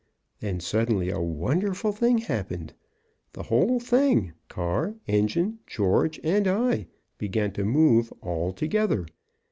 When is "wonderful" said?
1.21-1.91